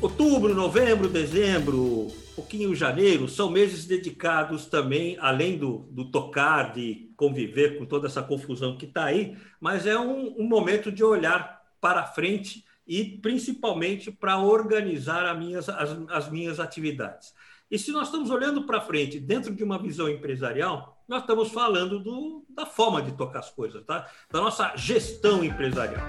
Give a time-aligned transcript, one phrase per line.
[0.00, 7.78] Outubro, novembro, dezembro, pouquinho janeiro, são meses dedicados também, além do, do tocar, de conviver
[7.78, 12.04] com toda essa confusão que está aí, mas é um, um, momento de olhar para
[12.04, 17.32] frente e principalmente para organizar minhas, as, as minhas atividades.
[17.70, 21.98] E se nós estamos olhando para frente dentro de uma visão empresarial, nós estamos falando
[21.98, 24.06] do, da forma de tocar as coisas, tá?
[24.30, 26.04] da nossa gestão empresarial.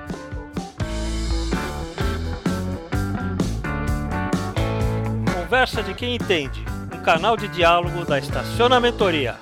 [5.57, 9.39] Conversa de quem entende, um canal de diálogo da Estaciona Mentoria.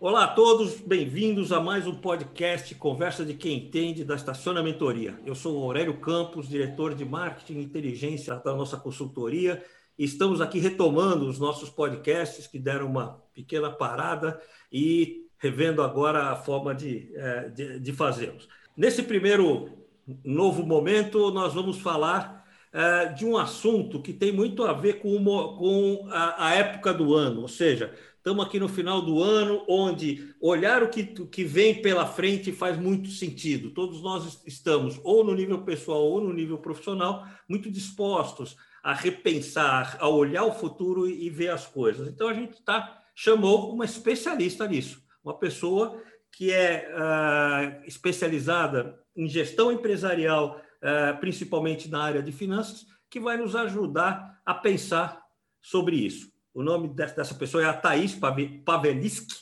[0.00, 5.20] Olá a todos, bem-vindos a mais um podcast Conversa de quem entende da Estaciona Mentoria.
[5.26, 9.62] Eu sou Aurélio Campos, diretor de marketing e inteligência da nossa consultoria,
[9.98, 14.40] e estamos aqui retomando os nossos podcasts que deram uma pequena parada
[14.72, 18.48] e revendo agora a forma de, eh, de, de fazê-los.
[18.74, 19.75] Nesse primeiro
[20.24, 25.14] novo momento, nós vamos falar uh, de um assunto que tem muito a ver com,
[25.14, 29.64] uma, com a, a, época do ano, ou seja, estamos aqui no final do ano,
[29.68, 33.70] onde olhar o que, que vem pela frente faz muito sentido.
[33.70, 39.96] Todos nós estamos, ou no nível pessoal ou no nível profissional, muito dispostos a repensar,
[40.00, 42.06] a olhar o futuro e ver as coisas.
[42.06, 49.28] Então, a gente tá, chamou uma especialista nisso, uma pessoa que é uh, especializada em
[49.28, 55.22] gestão empresarial, eh, principalmente na área de finanças, que vai nos ajudar a pensar
[55.60, 56.30] sobre isso.
[56.52, 58.18] O nome dessa pessoa é a Thaís
[58.64, 59.34] Paveliski,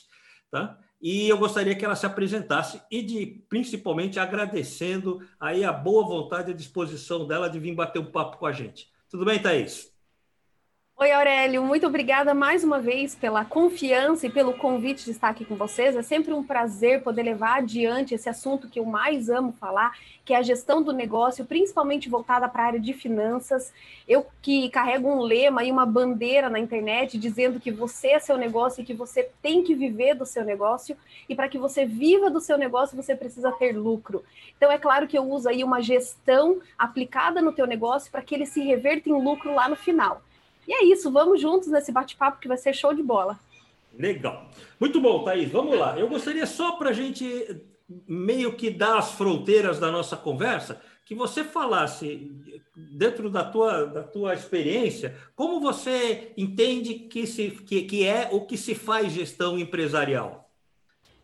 [0.51, 0.77] tá?
[1.01, 6.51] E eu gostaria que ela se apresentasse e de principalmente agradecendo aí a boa vontade
[6.51, 8.89] e disposição dela de vir bater um papo com a gente.
[9.09, 9.94] Tudo bem, Thaís?
[10.97, 15.43] Oi, Aurélio, muito obrigada mais uma vez pela confiança e pelo convite de estar aqui
[15.43, 15.93] com vocês.
[15.93, 19.91] É sempre um prazer poder levar adiante esse assunto que eu mais amo falar,
[20.23, 23.73] que é a gestão do negócio, principalmente voltada para a área de finanças.
[24.07, 28.37] Eu que carrego um lema e uma bandeira na internet dizendo que você é seu
[28.37, 30.95] negócio e que você tem que viver do seu negócio,
[31.27, 34.23] e para que você viva do seu negócio, você precisa ter lucro.
[34.55, 38.33] Então, é claro que eu uso aí uma gestão aplicada no teu negócio para que
[38.33, 40.21] ele se reverta em lucro lá no final.
[40.67, 43.39] E é isso, vamos juntos nesse bate-papo que vai ser show de bola.
[43.97, 44.49] Legal.
[44.79, 45.49] Muito bom, Thaís.
[45.51, 45.97] Vamos lá.
[45.97, 47.61] Eu gostaria só para a gente
[48.07, 52.31] meio que dar as fronteiras da nossa conversa, que você falasse,
[52.75, 58.41] dentro da tua, da tua experiência, como você entende que, se, que, que é o
[58.41, 60.44] que se faz gestão empresarial?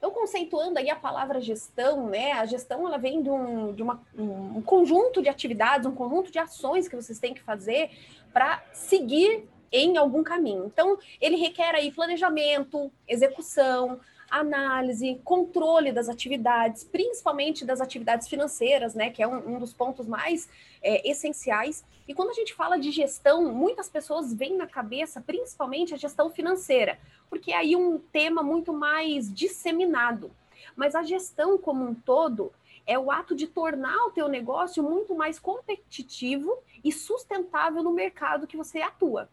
[0.02, 2.32] Então, conceituando aí a palavra gestão, né?
[2.32, 6.40] A gestão ela vem de, um, de uma, um conjunto de atividades, um conjunto de
[6.40, 7.92] ações que vocês têm que fazer
[8.34, 10.66] para seguir em algum caminho.
[10.66, 14.00] Então, ele requer aí planejamento, execução,
[14.32, 20.08] análise, controle das atividades, principalmente das atividades financeiras, né, que é um, um dos pontos
[20.08, 20.50] mais
[20.82, 21.84] é, essenciais.
[22.08, 26.30] E quando a gente fala de gestão, muitas pessoas veem na cabeça, principalmente a gestão
[26.30, 26.98] financeira,
[27.30, 30.32] porque é aí um tema muito mais disseminado.
[30.76, 32.54] Mas a gestão como um todo
[32.88, 38.48] é o ato de tornar o teu negócio muito mais competitivo e sustentável no mercado
[38.48, 39.30] que você atua.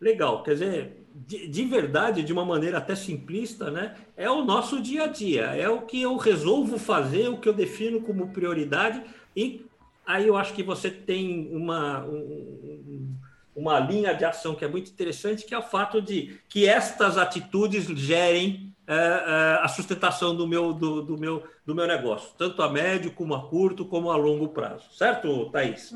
[0.00, 3.96] Legal, quer dizer, de, de, verdade, de uma maneira até simplista, né?
[4.16, 7.52] É o nosso dia a dia, é o que eu resolvo fazer, o que eu
[7.52, 9.02] defino como prioridade,
[9.36, 9.64] e
[10.04, 13.14] aí eu acho que você tem uma, um,
[13.54, 17.16] uma linha de ação que é muito interessante, que é o fato de que estas
[17.16, 22.60] atitudes gerem é, é, a sustentação do meu, do, do, meu, do meu negócio, tanto
[22.60, 24.84] a médio, como a curto, como a longo prazo.
[24.92, 25.94] Certo, Thaís?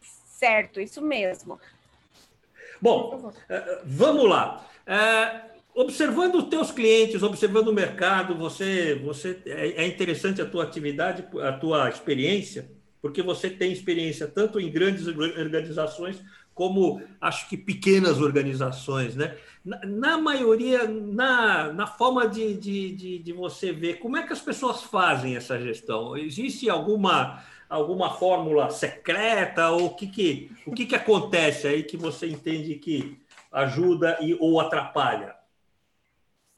[0.00, 1.58] Certo, isso mesmo.
[2.80, 4.66] Bom, é, vamos lá.
[4.86, 5.42] É,
[5.74, 11.24] observando os teus clientes, observando o mercado, você, você é, é interessante a tua atividade,
[11.42, 16.22] a tua experiência, porque você tem experiência tanto em grandes organizações
[16.58, 19.36] como acho que pequenas organizações, né?
[19.64, 24.32] Na, na maioria, na, na forma de, de, de, de, você ver, como é que
[24.32, 26.16] as pessoas fazem essa gestão?
[26.16, 31.96] Existe alguma alguma fórmula secreta ou o que, que, o que, que acontece aí que
[31.96, 33.20] você entende que
[33.52, 35.37] ajuda e, ou atrapalha?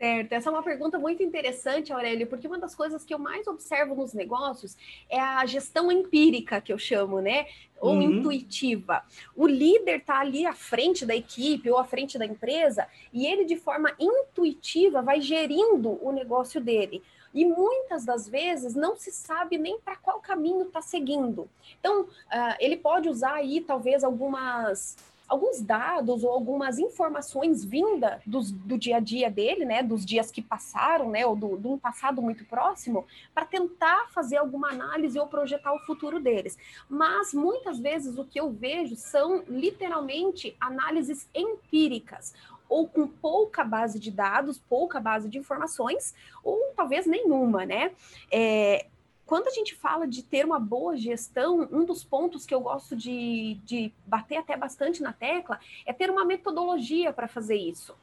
[0.01, 3.47] Certo, essa é uma pergunta muito interessante, Aurélio, porque uma das coisas que eu mais
[3.47, 4.75] observo nos negócios
[5.11, 7.47] é a gestão empírica, que eu chamo, né?
[7.79, 8.03] Ou uhum.
[8.05, 9.03] intuitiva.
[9.37, 13.45] O líder está ali à frente da equipe ou à frente da empresa e ele,
[13.45, 17.03] de forma intuitiva, vai gerindo o negócio dele.
[17.35, 21.47] E muitas das vezes não se sabe nem para qual caminho está seguindo.
[21.79, 22.09] Então, uh,
[22.59, 24.97] ele pode usar aí talvez algumas
[25.31, 30.29] alguns dados ou algumas informações vinda dos, do dia a dia dele, né, dos dias
[30.29, 35.17] que passaram, né, ou do, de um passado muito próximo, para tentar fazer alguma análise
[35.21, 36.59] ou projetar o futuro deles.
[36.89, 42.35] Mas muitas vezes o que eu vejo são literalmente análises empíricas,
[42.69, 46.13] ou com pouca base de dados, pouca base de informações,
[46.43, 47.93] ou talvez nenhuma, né?
[48.33, 48.87] É,
[49.31, 52.97] quando a gente fala de ter uma boa gestão, um dos pontos que eu gosto
[52.97, 57.95] de, de bater até bastante na tecla é ter uma metodologia para fazer isso.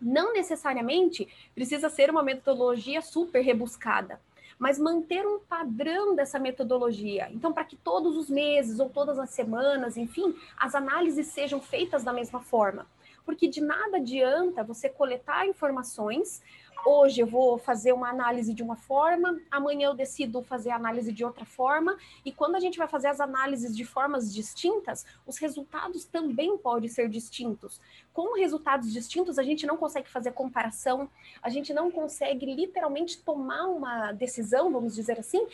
[0.00, 1.26] Não necessariamente
[1.56, 4.20] precisa ser uma metodologia super rebuscada,
[4.60, 7.28] mas manter um padrão dessa metodologia.
[7.32, 12.04] Então, para que todos os meses ou todas as semanas, enfim, as análises sejam feitas
[12.04, 12.86] da mesma forma
[13.30, 16.42] porque de nada adianta você coletar informações.
[16.84, 21.12] Hoje eu vou fazer uma análise de uma forma, amanhã eu decido fazer a análise
[21.12, 25.38] de outra forma, e quando a gente vai fazer as análises de formas distintas, os
[25.38, 27.80] resultados também podem ser distintos.
[28.12, 31.08] Com resultados distintos, a gente não consegue fazer comparação,
[31.42, 35.46] a gente não consegue literalmente tomar uma decisão, vamos dizer assim,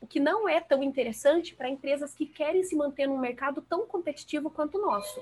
[0.00, 3.86] o que não é tão interessante para empresas que querem se manter num mercado tão
[3.86, 5.20] competitivo quanto o nosso.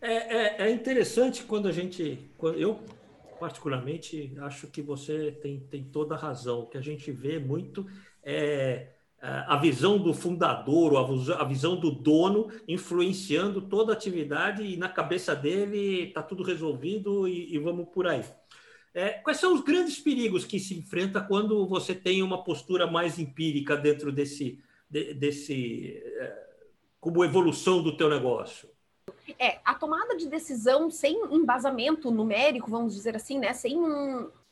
[0.00, 2.18] É, é, é, interessante quando a gente.
[2.42, 2.78] Eu,
[3.38, 6.60] particularmente, acho que você tem, tem toda a razão.
[6.60, 7.86] O que a gente vê muito
[8.22, 10.94] é a visão do fundador,
[11.38, 17.26] a visão do dono influenciando toda a atividade e na cabeça dele está tudo resolvido
[17.26, 18.22] e, e, vamos por aí.
[18.94, 23.18] É, quais são os grandes perigos que se enfrenta quando você tem uma postura mais
[23.18, 26.46] empírica dentro desse, desse é,
[27.00, 28.68] como evolução do teu negócio?
[29.38, 33.78] É, a tomada de decisão sem embasamento numérico, vamos dizer assim, né, sem,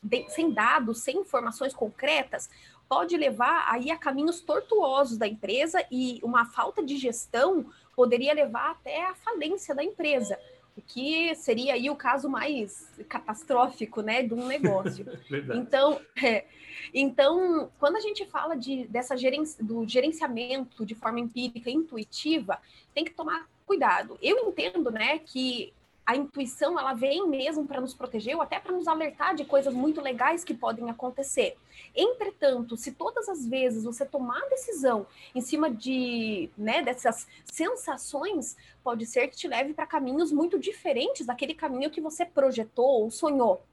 [0.01, 2.49] de, sem dados, sem informações concretas,
[2.87, 7.65] pode levar aí a caminhos tortuosos da empresa e uma falta de gestão
[7.95, 10.39] poderia levar até a falência da empresa,
[10.77, 15.05] o que seria aí o caso mais catastrófico, né, de um negócio.
[15.53, 16.45] então, é,
[16.93, 22.57] então, quando a gente fala de, dessa gerenci, do gerenciamento de forma empírica, intuitiva,
[22.93, 24.17] tem que tomar cuidado.
[24.21, 25.73] Eu entendo, né, que
[26.05, 29.73] a intuição ela vem mesmo para nos proteger ou até para nos alertar de coisas
[29.73, 31.57] muito legais que podem acontecer.
[31.95, 39.05] Entretanto, se todas as vezes você tomar decisão em cima de, né, dessas sensações, pode
[39.07, 43.63] ser que te leve para caminhos muito diferentes daquele caminho que você projetou ou sonhou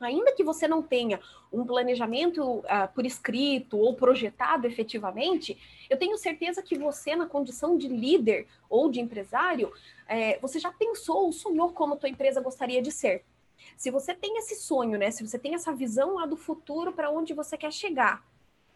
[0.00, 1.20] ainda que você não tenha
[1.52, 2.64] um planejamento uh,
[2.94, 5.58] por escrito ou projetado efetivamente,
[5.88, 9.72] eu tenho certeza que você, na condição de líder ou de empresário,
[10.08, 13.24] é, você já pensou ou sonhou como tua empresa gostaria de ser.
[13.76, 15.10] Se você tem esse sonho, né?
[15.10, 18.26] Se você tem essa visão lá do futuro para onde você quer chegar,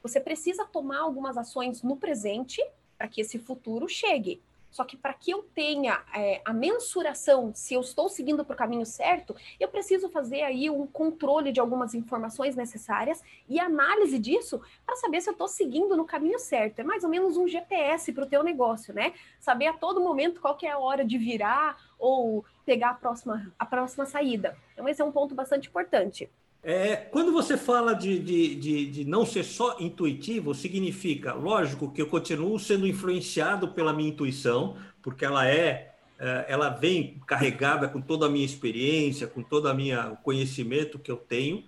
[0.02, 2.62] você precisa tomar algumas ações no presente
[2.98, 4.42] para que esse futuro chegue.
[4.74, 8.56] Só que para que eu tenha é, a mensuração se eu estou seguindo para o
[8.56, 14.60] caminho certo, eu preciso fazer aí um controle de algumas informações necessárias e análise disso
[14.84, 16.80] para saber se eu estou seguindo no caminho certo.
[16.80, 19.14] É mais ou menos um GPS para o teu negócio, né?
[19.38, 23.64] Saber a todo momento qual é a hora de virar ou pegar a próxima, a
[23.64, 24.58] próxima saída.
[24.72, 26.28] Então, esse é um ponto bastante importante.
[26.64, 32.00] É, quando você fala de, de, de, de, não ser só intuitivo, significa, lógico, que
[32.00, 38.00] eu continuo sendo influenciado pela minha intuição, porque ela é, é ela vem carregada com
[38.00, 41.64] toda a minha experiência, com todo o conhecimento que eu tenho,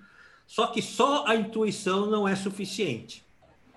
[0.46, 3.22] só que só a intuição não é suficiente.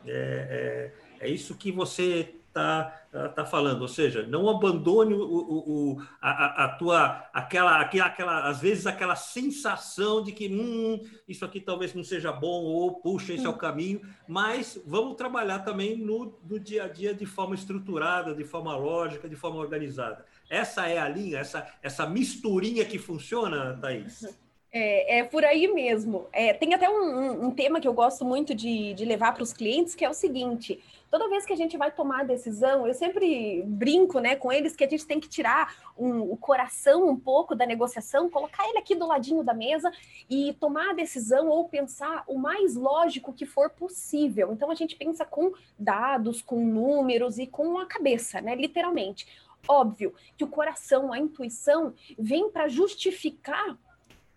[0.06, 5.94] É, é, é isso que você está tá falando, ou seja, não abandone o, o,
[5.94, 11.44] o a, a, tua aquela, aquela, aquela, às vezes aquela sensação de que hum, isso
[11.46, 15.98] aqui talvez não seja bom ou puxa esse é o caminho, mas vamos trabalhar também
[15.98, 20.26] no, no dia a dia de forma estruturada, de forma lógica, de forma organizada.
[20.50, 24.40] Essa é a linha, essa essa misturinha que funciona, Thaís.
[24.72, 26.28] É, é, por aí mesmo.
[26.32, 29.52] É, tem até um, um, tema que eu gosto muito de, de levar para os
[29.52, 33.64] clientes, que é o seguinte: toda vez que a gente vai tomar decisão, eu sempre
[33.66, 37.56] brinco né, com eles que a gente tem que tirar um, o coração um pouco
[37.56, 39.92] da negociação, colocar ele aqui do ladinho da mesa
[40.30, 44.54] e tomar a decisão ou pensar o mais lógico que for possível.
[44.54, 49.26] Então a gente pensa com dados, com números e com a cabeça, né, literalmente.
[49.68, 53.76] Óbvio que o coração, a intuição, vem para justificar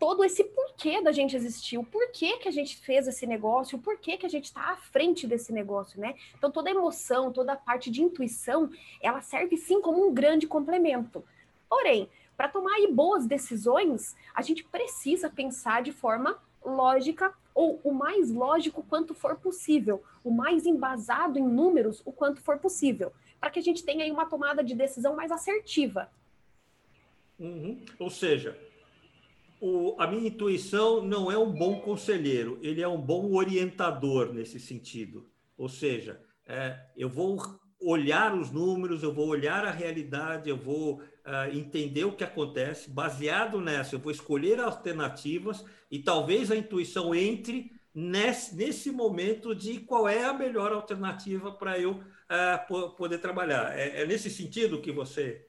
[0.02, 3.80] todo esse porquê da gente existir, o porquê que a gente fez esse negócio, o
[3.80, 6.16] porquê que a gente está à frente desse negócio, né?
[6.36, 8.68] Então toda emoção, toda a parte de intuição,
[9.00, 11.24] ela serve sim como um grande complemento.
[11.68, 17.92] Porém, para tomar aí boas decisões, a gente precisa pensar de forma lógica ou o
[17.92, 23.50] mais lógico quanto for possível, o mais embasado em números o quanto for possível, para
[23.50, 26.10] que a gente tenha aí uma tomada de decisão mais assertiva.
[27.38, 27.80] Uhum.
[28.00, 28.58] Ou seja,
[29.64, 34.58] o, a minha intuição não é um bom conselheiro, ele é um bom orientador nesse
[34.58, 35.30] sentido.
[35.56, 37.40] Ou seja, é, eu vou
[37.80, 42.90] olhar os números, eu vou olhar a realidade, eu vou uh, entender o que acontece.
[42.90, 49.78] Baseado nessa, eu vou escolher alternativas e talvez a intuição entre nesse, nesse momento de
[49.78, 53.78] qual é a melhor alternativa para eu uh, poder trabalhar.
[53.78, 55.46] É, é, nesse sentido que você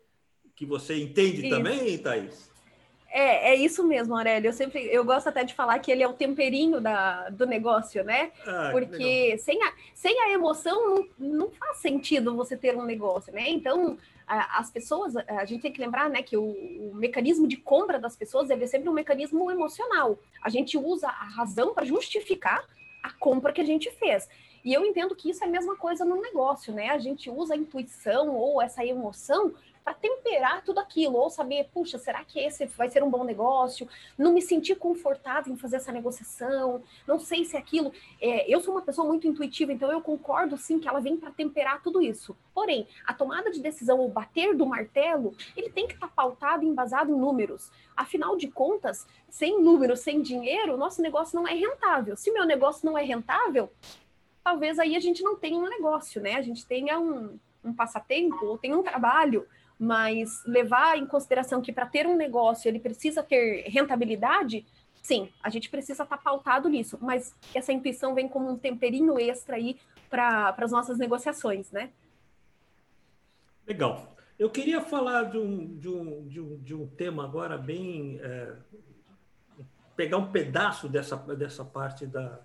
[0.55, 1.49] que você entende Isso.
[1.49, 2.52] também, Thaís?
[3.15, 4.49] É, é isso mesmo, Aurélio.
[4.49, 8.03] Eu sempre eu gosto até de falar que ele é o temperinho da, do negócio,
[8.03, 8.31] né?
[8.47, 13.31] Ah, Porque sem a, sem a emoção não, não faz sentido você ter um negócio,
[13.31, 13.47] né?
[13.47, 17.99] Então, as pessoas, a gente tem que lembrar, né, que o, o mecanismo de compra
[17.99, 20.17] das pessoas deve ser sempre um mecanismo emocional.
[20.41, 22.65] A gente usa a razão para justificar
[23.03, 24.27] a compra que a gente fez.
[24.63, 26.89] E eu entendo que isso é a mesma coisa no negócio, né?
[26.89, 29.53] A gente usa a intuição ou essa emoção
[29.83, 33.87] para temperar tudo aquilo, ou saber, puxa, será que esse vai ser um bom negócio?
[34.17, 37.91] Não me sentir confortável em fazer essa negociação, não sei se é aquilo.
[38.21, 41.31] É, eu sou uma pessoa muito intuitiva, então eu concordo sim que ela vem para
[41.31, 42.35] temperar tudo isso.
[42.53, 46.63] Porém, a tomada de decisão, o bater do martelo, ele tem que estar tá pautado
[46.63, 47.71] e embasado em números.
[47.95, 52.15] Afinal de contas, sem números, sem dinheiro, nosso negócio não é rentável.
[52.15, 53.69] Se meu negócio não é rentável,
[54.43, 56.35] talvez aí a gente não tenha um negócio, né?
[56.35, 59.47] A gente tenha um, um passatempo ou tenha um trabalho
[59.83, 64.65] mas levar em consideração que para ter um negócio ele precisa ter rentabilidade,
[65.01, 69.19] sim, a gente precisa estar tá pautado nisso, mas essa intuição vem como um temperinho
[69.19, 69.77] extra aí
[70.09, 71.89] para as nossas negociações, né?
[73.67, 74.15] Legal.
[74.37, 78.19] Eu queria falar de um, de um, de um, de um tema agora bem.
[78.21, 78.55] É,
[79.95, 82.39] pegar um pedaço dessa, dessa parte da,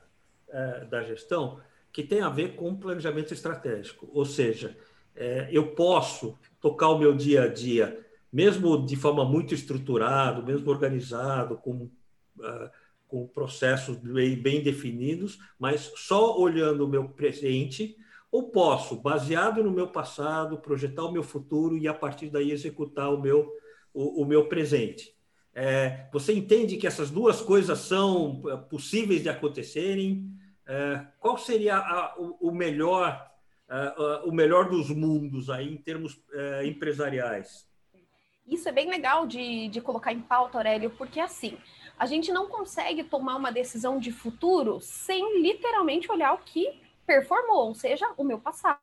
[0.49, 1.61] é, da gestão
[1.93, 4.09] que tem a ver com planejamento estratégico.
[4.13, 4.77] Ou seja,
[5.15, 10.71] é, eu posso tocar o meu dia a dia, mesmo de forma muito estruturada, mesmo
[10.71, 11.91] organizado, com,
[12.39, 12.71] uh,
[13.07, 17.97] com processos bem, bem definidos, mas só olhando o meu presente,
[18.31, 23.13] ou posso, baseado no meu passado, projetar o meu futuro e a partir daí executar
[23.13, 23.51] o meu,
[23.93, 25.17] o, o meu presente.
[25.55, 30.31] É, você entende que essas duas coisas são é, possíveis de acontecerem?
[30.69, 33.27] É, qual seria a, o, o melhor
[33.69, 36.21] uh, uh, o melhor dos mundos aí em termos
[36.65, 37.67] empresariais.
[38.47, 41.59] Isso é bem legal de, de colocar em pauta, Aurélio, porque assim,
[41.99, 47.69] a gente não consegue tomar uma decisão de futuro sem literalmente olhar o que performou,
[47.69, 48.79] ou seja, o meu passado.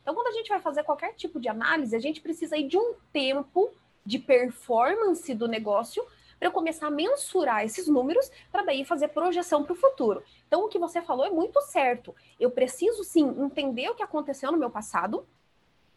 [0.00, 2.94] Então, quando a gente vai fazer qualquer tipo de análise, a gente precisa de um
[3.12, 3.70] tempo
[4.06, 6.04] de performance do negócio
[6.40, 10.24] para eu começar a mensurar esses números para daí fazer projeção para o futuro.
[10.48, 12.16] Então, o que você falou é muito certo.
[12.40, 15.26] Eu preciso sim entender o que aconteceu no meu passado,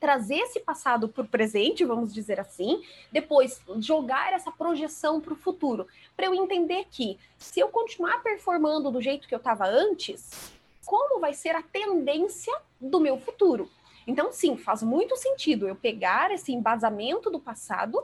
[0.01, 5.37] trazer esse passado para o presente, vamos dizer assim, depois jogar essa projeção para o
[5.37, 10.51] futuro, para eu entender que se eu continuar performando do jeito que eu estava antes,
[10.85, 13.71] como vai ser a tendência do meu futuro?
[14.05, 18.03] Então, sim, faz muito sentido eu pegar esse embasamento do passado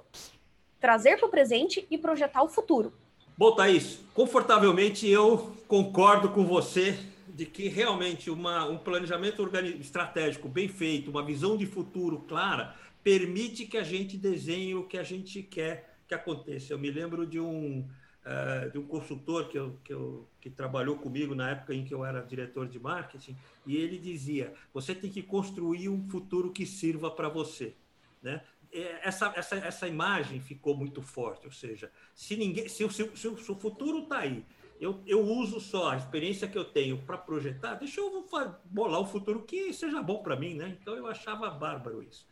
[0.79, 2.93] trazer para o presente e projetar o futuro.
[3.37, 10.67] Bom, Thaís, confortavelmente eu concordo com você de que realmente uma, um planejamento estratégico bem
[10.67, 15.41] feito, uma visão de futuro clara, permite que a gente desenhe o que a gente
[15.41, 16.73] quer que aconteça.
[16.73, 17.87] Eu me lembro de um,
[18.25, 21.93] uh, de um consultor que, eu, que, eu, que trabalhou comigo na época em que
[21.93, 26.65] eu era diretor de marketing, e ele dizia: você tem que construir um futuro que
[26.65, 27.73] sirva para você.
[28.21, 28.41] Né?
[28.71, 31.45] É, essa, essa, essa imagem ficou muito forte.
[31.45, 34.45] Ou seja, se ninguém, se, se, se, o futuro está aí,
[34.79, 38.25] eu, eu uso só a experiência que eu tenho para projetar, deixa eu
[38.65, 40.77] bolar o futuro que seja bom para mim, né?
[40.81, 42.25] Então eu achava bárbaro isso.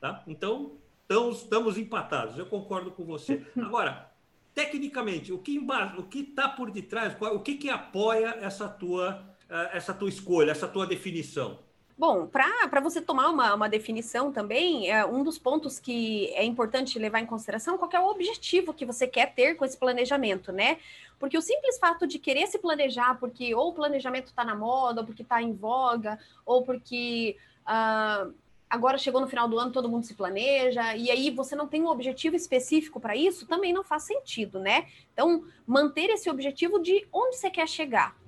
[0.00, 0.22] Tá?
[0.26, 3.46] Então, estamos, estamos empatados, eu concordo com você.
[3.56, 4.10] Agora,
[4.52, 9.70] tecnicamente, o que o que está por detrás, o que, que apoia essa tua, eh,
[9.74, 11.60] essa tua escolha, essa tua definição?
[12.02, 16.98] Bom, para você tomar uma, uma definição também, é, um dos pontos que é importante
[16.98, 20.78] levar em consideração qual é o objetivo que você quer ter com esse planejamento, né?
[21.16, 25.02] Porque o simples fato de querer se planejar, porque ou o planejamento está na moda,
[25.02, 27.36] ou porque está em voga, ou porque
[27.68, 28.34] uh,
[28.68, 31.82] agora chegou no final do ano, todo mundo se planeja, e aí você não tem
[31.82, 34.88] um objetivo específico para isso, também não faz sentido, né?
[35.12, 38.20] Então, manter esse objetivo de onde você quer chegar.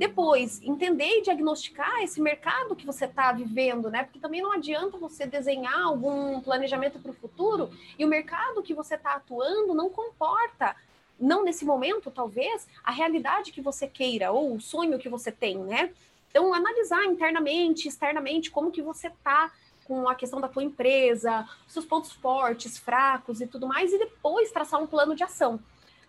[0.00, 4.02] Depois, entender e diagnosticar esse mercado que você está vivendo, né?
[4.02, 8.72] Porque também não adianta você desenhar algum planejamento para o futuro e o mercado que
[8.72, 10.74] você está atuando não comporta,
[11.20, 15.58] não nesse momento, talvez, a realidade que você queira ou o sonho que você tem,
[15.58, 15.92] né?
[16.30, 19.52] Então, analisar internamente, externamente, como que você está
[19.84, 24.50] com a questão da tua empresa, seus pontos fortes, fracos e tudo mais, e depois
[24.50, 25.60] traçar um plano de ação.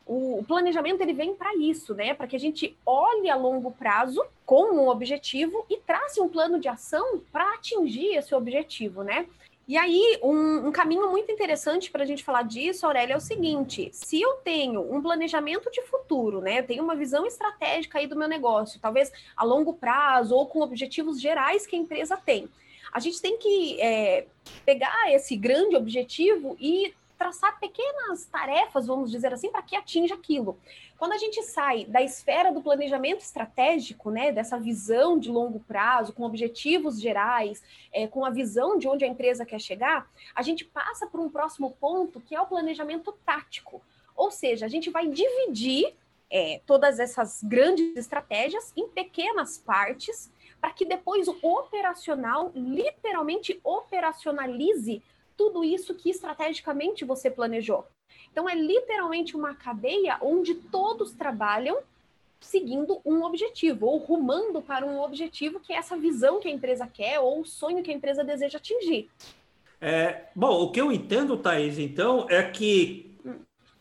[0.05, 2.13] O planejamento ele vem para isso, né?
[2.13, 6.60] Para que a gente olhe a longo prazo com um objetivo e trace um plano
[6.60, 9.27] de ação para atingir esse objetivo, né?
[9.67, 13.22] E aí, um, um caminho muito interessante para a gente falar disso, Aurélia, é o
[13.22, 16.60] seguinte: se eu tenho um planejamento de futuro, né?
[16.60, 20.62] Eu tenho uma visão estratégica aí do meu negócio, talvez a longo prazo ou com
[20.62, 22.50] objetivos gerais que a empresa tem.
[22.91, 24.25] A gente tem que é,
[24.65, 30.58] pegar esse grande objetivo e traçar pequenas tarefas, vamos dizer assim, para que atinja aquilo.
[30.98, 36.13] Quando a gente sai da esfera do planejamento estratégico, né, dessa visão de longo prazo,
[36.13, 37.62] com objetivos gerais,
[37.94, 41.30] é, com a visão de onde a empresa quer chegar, a gente passa para um
[41.30, 43.84] próximo ponto que é o planejamento tático.
[44.16, 45.94] Ou seja, a gente vai dividir
[46.28, 55.04] é, todas essas grandes estratégias em pequenas partes para que depois o operacional literalmente operacionalize
[55.41, 57.83] tudo isso que estrategicamente você planejou.
[58.31, 61.79] Então, é literalmente uma cadeia onde todos trabalham
[62.39, 66.88] seguindo um objetivo, ou rumando para um objetivo que é essa visão que a empresa
[66.88, 69.10] quer, ou o sonho que a empresa deseja atingir.
[69.79, 73.15] É, bom, o que eu entendo, Thaís, então, é que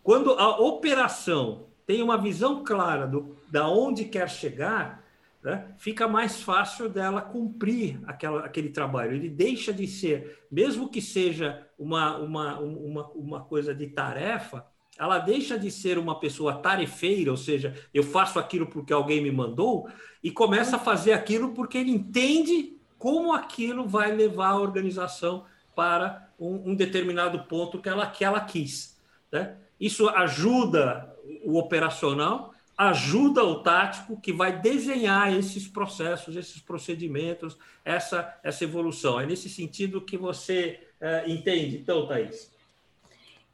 [0.03, 5.05] quando a operação tem uma visão clara do, da onde quer chegar,
[5.43, 9.15] né, fica mais fácil dela cumprir aquela, aquele trabalho.
[9.15, 14.67] Ele deixa de ser, mesmo que seja uma, uma, uma, uma coisa de tarefa,
[14.99, 19.31] ela deixa de ser uma pessoa tarefeira, ou seja, eu faço aquilo porque alguém me
[19.31, 19.89] mandou,
[20.23, 26.31] e começa a fazer aquilo porque ele entende como aquilo vai levar a organização para
[26.39, 29.01] um, um determinado ponto que ela, que ela quis.
[29.33, 29.57] Né?
[29.81, 32.50] Isso ajuda o operacional
[32.81, 39.21] ajuda o tático que vai desenhar esses processos, esses procedimentos, essa, essa evolução.
[39.21, 42.51] É nesse sentido que você é, entende, então, Thaís?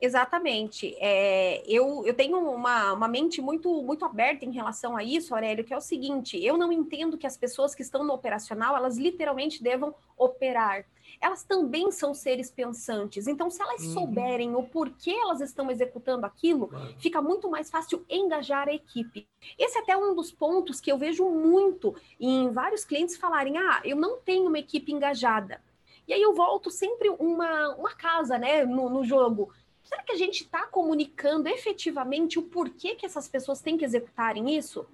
[0.00, 0.94] Exatamente.
[0.98, 5.64] É, eu, eu tenho uma, uma mente muito, muito aberta em relação a isso, Aurélio,
[5.64, 8.98] que é o seguinte: eu não entendo que as pessoas que estão no operacional, elas
[8.98, 10.84] literalmente devam operar
[11.20, 13.26] elas também são seres pensantes.
[13.26, 13.92] Então, se elas uhum.
[13.92, 16.94] souberem o porquê elas estão executando aquilo, claro.
[16.98, 19.26] fica muito mais fácil engajar a equipe.
[19.58, 23.80] Esse é até um dos pontos que eu vejo muito em vários clientes falarem: ah,
[23.84, 25.60] eu não tenho uma equipe engajada.
[26.06, 29.52] E aí eu volto sempre uma, uma casa né, no, no jogo.
[29.86, 34.56] Será que a gente está comunicando efetivamente o porquê que essas pessoas têm que executarem
[34.56, 34.84] isso?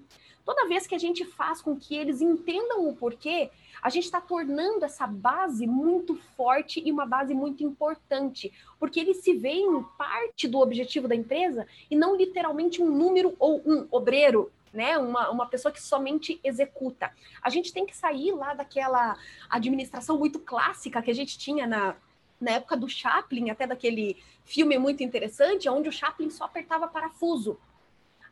[0.44, 3.50] Toda vez que a gente faz com que eles entendam o porquê,
[3.81, 9.18] a gente está tornando essa base muito forte e uma base muito importante, porque eles
[9.18, 14.52] se veem parte do objetivo da empresa e não literalmente um número ou um obreiro,
[14.74, 14.98] né?
[14.98, 17.11] Uma, uma pessoa que somente executa.
[17.40, 19.16] A gente tem que sair lá daquela
[19.48, 21.96] administração muito clássica que a gente tinha na,
[22.42, 27.57] na época do Chaplin, até daquele filme muito interessante, onde o Chaplin só apertava parafuso.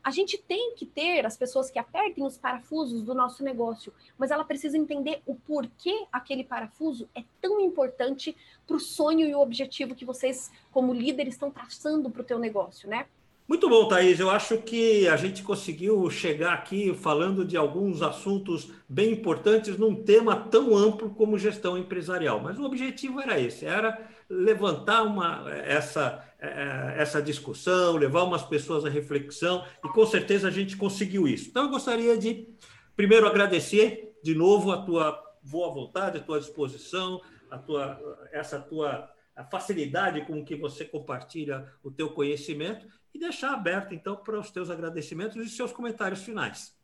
[0.02, 4.30] A gente tem que ter as pessoas que apertem os parafusos do nosso negócio, mas
[4.30, 8.34] ela precisa entender o porquê aquele parafuso é tão importante
[8.66, 12.38] para o sonho e o objetivo que vocês, como líderes, estão traçando para o teu
[12.38, 13.06] negócio, né?
[13.50, 14.20] Muito bom, Thaís.
[14.20, 19.92] Eu acho que a gente conseguiu chegar aqui falando de alguns assuntos bem importantes num
[19.92, 22.38] tema tão amplo como gestão empresarial.
[22.38, 28.84] Mas o objetivo era esse, era levantar uma, essa, é, essa discussão, levar umas pessoas
[28.84, 31.48] à reflexão, e com certeza a gente conseguiu isso.
[31.48, 32.46] Então, eu gostaria de,
[32.94, 37.98] primeiro, agradecer de novo a tua boa vontade, a tua disposição, a tua,
[38.30, 39.10] essa tua
[39.40, 44.50] a facilidade com que você compartilha o teu conhecimento e deixar aberto, então, para os
[44.50, 46.79] teus agradecimentos e seus comentários finais.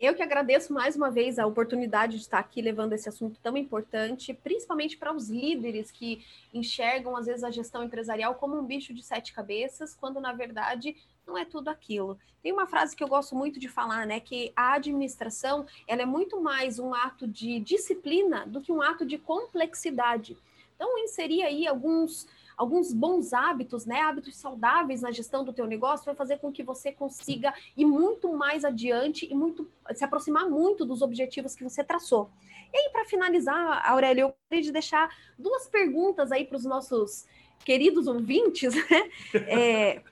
[0.00, 3.56] Eu que agradeço mais uma vez a oportunidade de estar aqui levando esse assunto tão
[3.56, 8.94] importante, principalmente para os líderes que enxergam, às vezes, a gestão empresarial como um bicho
[8.94, 12.18] de sete cabeças, quando, na verdade, não é tudo aquilo.
[12.42, 16.06] Tem uma frase que eu gosto muito de falar, né, que a administração ela é
[16.06, 20.38] muito mais um ato de disciplina do que um ato de complexidade.
[20.78, 22.24] Então, inserir aí alguns
[22.56, 26.64] alguns bons hábitos, né, hábitos saudáveis na gestão do teu negócio, vai fazer com que
[26.64, 31.84] você consiga ir muito mais adiante e muito se aproximar muito dos objetivos que você
[31.84, 32.28] traçou.
[32.72, 37.26] E aí, para finalizar, Aurélio, eu gostaria de deixar duas perguntas aí para os nossos
[37.64, 39.10] queridos ouvintes, né,
[39.46, 40.02] é,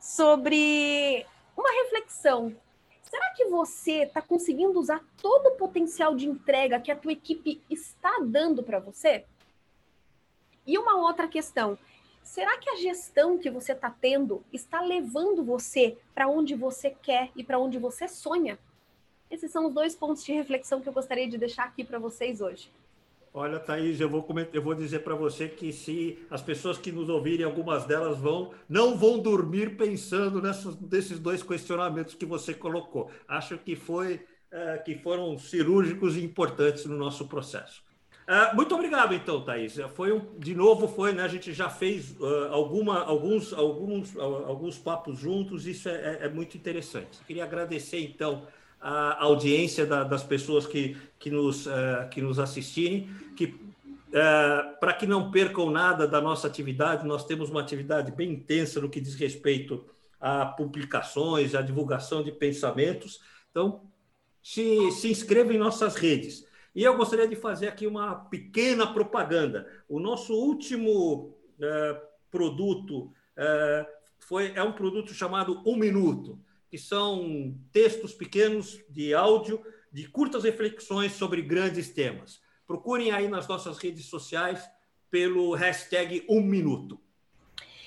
[0.00, 1.24] sobre
[1.56, 2.52] uma reflexão.
[3.00, 7.62] Será que você está conseguindo usar todo o potencial de entrega que a tua equipe
[7.70, 9.24] está dando para você?
[10.66, 11.78] E uma outra questão,
[12.22, 17.30] Será que a gestão que você está tendo está levando você para onde você quer
[17.36, 18.58] e para onde você sonha?
[19.30, 22.40] Esses são os dois pontos de reflexão que eu gostaria de deixar aqui para vocês
[22.40, 22.70] hoje.
[23.34, 26.92] Olha, Thaís, eu vou, comentar, eu vou dizer para você que se as pessoas que
[26.92, 32.52] nos ouvirem, algumas delas vão, não vão dormir pensando nessas, nesses dois questionamentos que você
[32.52, 33.10] colocou.
[33.26, 37.82] Acho que, foi, é, que foram cirúrgicos e importantes no nosso processo.
[38.26, 39.76] É, muito obrigado, então, Thaís.
[39.94, 41.22] Foi um, de novo, foi, né?
[41.22, 46.28] A gente já fez uh, alguma, alguns, alguns, alguns papos juntos, isso é, é, é
[46.28, 47.18] muito interessante.
[47.26, 48.46] Queria agradecer, então,
[48.80, 54.92] a audiência da, das pessoas que, que, nos, uh, que nos assistirem, que uh, para
[54.92, 59.00] que não percam nada da nossa atividade, nós temos uma atividade bem intensa no que
[59.00, 59.84] diz respeito
[60.20, 63.20] a publicações, a divulgação de pensamentos.
[63.50, 63.82] Então,
[64.42, 66.44] se, se inscreva em nossas redes.
[66.74, 69.66] E eu gostaria de fazer aqui uma pequena propaganda.
[69.88, 73.12] O nosso último uh, produto
[74.18, 76.38] foi, é um produto chamado Um Minuto
[76.72, 82.40] que são textos pequenos de áudio, de curtas reflexões sobre grandes temas.
[82.66, 84.66] Procurem aí nas nossas redes sociais
[85.10, 86.98] pelo hashtag Um Minuto.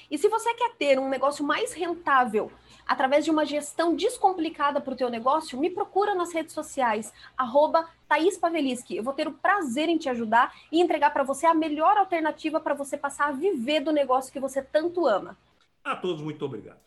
[0.10, 2.52] E se você quer ter um negócio mais rentável
[2.88, 7.90] através de uma gestão descomplicada para o teu negócio, me procura nas redes sociais, arroba
[8.08, 8.96] Thaís Paveliski.
[8.96, 12.60] Eu vou ter o prazer em te ajudar e entregar para você a melhor alternativa
[12.60, 15.36] para você passar a viver do negócio que você tanto ama.
[15.84, 16.86] A todos, muito obrigado.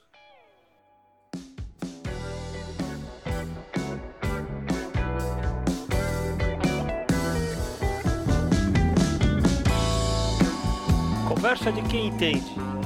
[11.29, 12.78] Conversa de quem entende.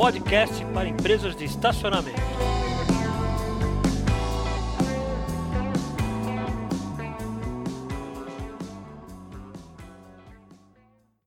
[0.00, 2.59] Podcast para empresas de estacionamento.